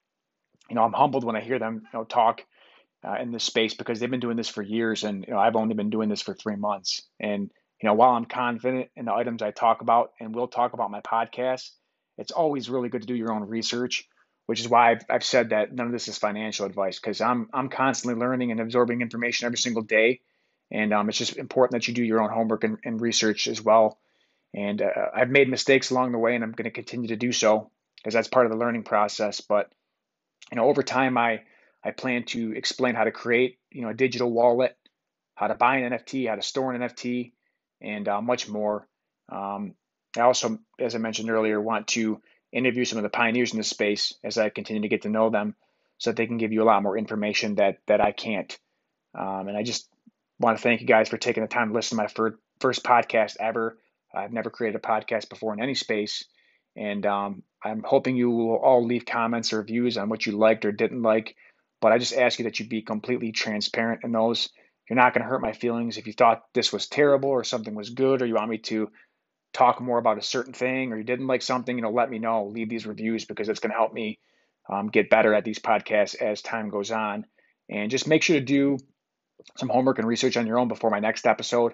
You 0.70 0.75
know, 0.75 0.84
I'm 0.84 0.94
humbled 0.94 1.24
when 1.24 1.36
I 1.36 1.42
hear 1.42 1.60
them 1.60 1.84
you 1.94 2.00
know, 2.00 2.06
talk 2.06 2.42
uh, 3.06 3.16
in 3.22 3.32
this 3.32 3.44
space 3.44 3.74
because 3.74 4.00
they've 4.00 4.10
been 4.10 4.20
doing 4.20 4.38
this 4.38 4.50
for 4.50 4.62
years, 4.62 5.04
and 5.04 5.25
you 5.28 5.34
know, 5.34 5.40
I've 5.40 5.56
only 5.56 5.75
been 5.75 5.90
doing 5.90 6.10
this 6.10 6.22
for 6.22 6.34
three 6.34 6.56
months. 6.56 7.01
And 7.20 7.51
you 7.82 7.88
know, 7.88 7.94
while 7.94 8.12
I'm 8.12 8.25
confident 8.25 8.90
in 8.96 9.06
the 9.06 9.13
items 9.13 9.42
I 9.42 9.51
talk 9.51 9.82
about 9.82 10.12
and 10.20 10.34
will 10.34 10.48
talk 10.48 10.74
about 10.74 10.92
my 10.92 11.01
podcast, 11.01 11.70
it's 12.18 12.32
always 12.32 12.70
really 12.70 12.90
good 12.90 13.01
to 13.01 13.08
do 13.08 13.16
your 13.16 13.34
own 13.34 13.44
research 13.44 14.08
which 14.45 14.60
is 14.60 14.67
why 14.67 14.91
I've, 14.91 15.05
I've 15.10 15.24
said 15.24 15.50
that 15.50 15.74
none 15.74 15.88
of 15.88 15.91
this 15.91 16.07
is 16.07 16.17
financial 16.17 16.65
advice 16.65 17.00
because 17.00 17.21
I'm 17.21 17.50
I'm 17.53 17.69
constantly 17.69 18.19
learning 18.19 18.51
and 18.51 18.60
absorbing 18.60 19.01
information 19.01 19.45
every 19.45 19.57
single 19.57 19.83
day, 19.83 20.21
and 20.69 20.93
um, 20.93 21.10
it's 21.10 21.17
just 21.17 21.38
important 21.38 21.74
that 21.74 21.88
you 21.88 21.93
do 21.93 22.03
your 22.03 22.21
own 22.21 22.29
homework 22.29 22.63
and, 22.63 22.77
and 22.83 23.01
research 23.01 23.48
as 23.48 23.62
well. 23.62 24.00
And 24.53 24.81
uh, 24.81 24.89
I've 25.13 25.29
made 25.29 25.50
mistakes 25.50 25.91
along 25.91 26.12
the 26.12 26.17
way, 26.17 26.36
and 26.36 26.43
I'm 26.43 26.51
going 26.51 26.65
to 26.65 26.71
continue 26.71 27.10
to 27.10 27.15
do 27.15 27.31
so 27.31 27.71
because 27.98 28.13
that's 28.13 28.27
part 28.27 28.45
of 28.45 28.51
the 28.51 28.57
learning 28.57 28.83
process. 28.83 29.41
But 29.41 29.71
you 30.51 30.57
know, 30.57 30.65
over 30.65 30.83
time, 30.83 31.17
I 31.17 31.41
I 31.83 31.91
plan 31.91 32.24
to 32.25 32.51
explain 32.51 32.95
how 32.95 33.05
to 33.05 33.12
create 33.12 33.60
you 33.71 33.81
know 33.81 33.89
a 33.89 33.93
digital 33.93 34.31
wallet, 34.31 34.75
how 35.36 35.48
to 35.48 35.55
buy 35.55 35.77
an 35.77 35.93
NFT, 35.93 36.27
how 36.27 36.36
to 36.36 36.41
store 36.41 36.74
an 36.74 36.81
NFT, 36.81 37.31
and 37.81 38.07
uh, 38.07 38.21
much 38.21 38.50
more. 38.50 38.88
Um, 39.29 39.75
I 40.17 40.21
also, 40.21 40.60
as 40.79 40.93
I 40.93 40.98
mentioned 40.98 41.29
earlier, 41.29 41.62
want 41.62 41.88
to 41.89 42.21
interview 42.51 42.86
some 42.86 42.98
of 42.98 43.03
the 43.03 43.10
pioneers 43.10 43.51
in 43.51 43.58
this 43.58 43.70
space 43.70 44.13
as 44.24 44.38
I 44.38 44.50
continue 44.50 44.81
to 44.81 44.88
get 44.88 45.03
to 45.03 45.10
know 45.10 45.29
them 45.29 45.55
so 45.98 46.10
that 46.10 46.17
they 46.17 46.27
can 46.27 46.38
give 46.38 46.51
you 46.51 46.63
a 46.63 46.65
lot 46.65 46.84
more 46.84 46.98
information 46.98 47.55
that 47.55 47.77
that 47.88 48.01
I 48.01 48.12
can't. 48.12 48.58
Um, 49.17 49.48
and 49.48 49.58
I 49.58 49.63
just 49.63 49.89
want 50.39 50.58
to 50.58 50.63
thank 50.63 50.81
you 50.81 50.88
guys 50.88 51.10
for 51.10 51.17
taking 51.17 51.43
the 51.43 51.50
time 51.50 51.70
to 51.70 51.74
listen 51.74 51.98
to 51.98 52.03
my 52.03 52.08
first, 52.08 52.38
first 52.60 52.84
podcast 52.84 53.38
ever. 53.39 53.77
I've 54.13 54.34
never 54.34 54.50
created 54.50 54.77
a 54.77 54.88
podcast 54.88 55.29
before 55.29 55.53
in 55.53 55.62
any 55.62 55.75
space. 55.75 56.25
And 56.75 57.05
um, 57.05 57.43
I'm 57.63 57.84
hoping 57.84 58.15
you 58.15 58.29
will 58.29 58.55
all 58.55 58.86
leave 58.86 59.05
comments 59.05 59.53
or 59.53 59.58
reviews 59.58 59.98
on 59.98 60.10
what 60.10 60.25
you 60.25 60.38
liked 60.38 60.65
or 60.65 60.72
didn't 60.72 61.01
like. 61.01 61.36
But 61.81 61.91
I 61.91 61.98
just 61.98 62.13
ask 62.13 62.39
you 62.39 62.46
that 62.46 62.60
you 62.60 62.67
be 62.67 62.81
completely 62.81 63.31
transparent 63.31 64.03
in 64.03 64.12
those. 64.12 64.50
You're 64.89 64.98
not 64.98 65.13
going 65.13 65.24
to 65.24 65.29
hurt 65.29 65.41
my 65.41 65.53
feelings. 65.53 65.98
If 65.98 66.08
you 66.08 66.13
thought 66.13 66.43
this 66.53 66.74
was 66.74 66.88
terrible 66.88 67.29
or 67.29 67.43
something 67.43 67.75
was 67.75 67.89
good 67.89 68.22
or 68.22 68.25
you 68.25 68.36
want 68.36 68.50
me 68.50 68.58
to 68.60 68.89
talk 69.53 69.81
more 69.81 69.98
about 69.98 70.17
a 70.17 70.22
certain 70.22 70.53
thing 70.53 70.93
or 70.93 70.98
you 70.98 71.03
didn't 71.03 71.27
like 71.27 71.41
something, 71.41 71.75
you 71.75 71.81
know, 71.81 71.91
let 71.91 72.10
me 72.10 72.20
know. 72.20 72.46
Leave 72.46 72.70
these 72.70 72.86
reviews 72.86 73.25
because 73.25 73.50
it's 73.50 73.60
going 73.60 73.72
to 73.72 73.77
help 73.77 73.93
me 73.93 74.20
um, 74.70 74.88
get 74.88 75.10
better 75.10 75.34
at 75.34 75.43
these 75.43 75.60
podcasts 75.60 76.15
as 76.15 76.41
time 76.41 76.70
goes 76.70 76.91
on. 76.91 77.25
And 77.70 77.91
just 77.91 78.08
make 78.08 78.24
sure 78.24 78.39
to 78.39 78.46
do 78.46 78.77
some 79.58 79.70
homework 79.70 80.00
and 80.00 80.08
research 80.08 80.38
on 80.38 80.48
your 80.48 80.60
own 80.60 80.67
before 80.67 80.89
my 80.89 81.00
next 81.00 81.25
episode. 81.25 81.74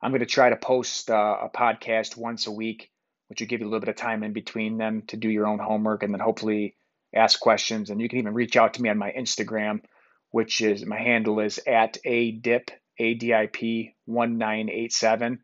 I'm 0.00 0.10
going 0.10 0.20
to 0.20 0.26
try 0.26 0.50
to 0.50 0.56
post 0.56 1.10
uh, 1.10 1.36
a 1.42 1.48
podcast 1.48 2.16
once 2.16 2.46
a 2.46 2.52
week, 2.52 2.90
which 3.28 3.40
will 3.40 3.46
give 3.46 3.60
you 3.60 3.66
a 3.66 3.70
little 3.70 3.80
bit 3.80 3.88
of 3.88 3.96
time 3.96 4.24
in 4.24 4.32
between 4.32 4.78
them 4.78 5.02
to 5.08 5.16
do 5.16 5.28
your 5.28 5.46
own 5.46 5.58
homework 5.58 6.02
and 6.02 6.12
then 6.12 6.20
hopefully 6.20 6.76
ask 7.14 7.38
questions. 7.38 7.90
And 7.90 8.00
you 8.00 8.08
can 8.08 8.18
even 8.18 8.34
reach 8.34 8.56
out 8.56 8.74
to 8.74 8.82
me 8.82 8.88
on 8.88 8.98
my 8.98 9.12
Instagram, 9.12 9.82
which 10.30 10.60
is 10.60 10.84
my 10.84 10.98
handle 10.98 11.38
is 11.40 11.60
at 11.66 11.98
a 12.04 12.32
dip 12.32 12.70
a 12.98 13.14
d 13.14 13.32
i 13.32 13.46
p 13.46 13.94
1987 14.04 15.40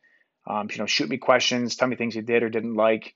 um, 0.49 0.69
you 0.71 0.79
know, 0.79 0.87
shoot 0.87 1.09
me 1.09 1.19
questions, 1.19 1.77
tell 1.77 1.89
me 1.89 1.97
things 1.97 2.17
you 2.17 2.23
did 2.23 2.43
or 2.43 2.49
didn't 2.49 2.75
like, 2.75 3.15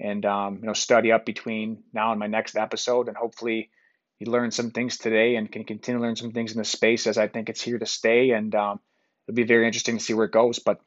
and 0.00 0.24
um, 0.24 0.58
you 0.60 0.66
know, 0.66 0.72
study 0.72 1.12
up 1.12 1.26
between 1.26 1.84
now 1.92 2.10
and 2.10 2.18
my 2.18 2.26
next 2.26 2.56
episode, 2.56 3.08
and 3.08 3.16
hopefully 3.16 3.70
you 4.18 4.30
learn 4.30 4.50
some 4.50 4.70
things 4.70 4.96
today 4.96 5.36
and 5.36 5.52
can 5.52 5.64
continue 5.64 5.98
to 5.98 6.02
learn 6.02 6.16
some 6.16 6.32
things 6.32 6.52
in 6.52 6.58
the 6.58 6.64
space 6.64 7.06
as 7.06 7.18
I 7.18 7.28
think 7.28 7.48
it's 7.48 7.62
here 7.62 7.78
to 7.78 7.86
stay, 7.86 8.30
and 8.30 8.54
um, 8.54 8.80
it'll 9.28 9.36
be 9.36 9.44
very 9.44 9.66
interesting 9.66 9.98
to 9.98 10.04
see 10.04 10.14
where 10.14 10.26
it 10.26 10.32
goes. 10.32 10.58
But 10.58 10.80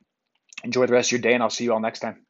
enjoy 0.64 0.88
the 0.88 0.94
rest 0.94 1.10
of 1.10 1.14
your 1.14 1.22
day, 1.22 1.34
and 1.34 1.44
I'll 1.44 1.52
see 1.52 1.66
you 1.66 1.74
all 1.74 1.80
next 1.80 2.00
time. 2.00 2.26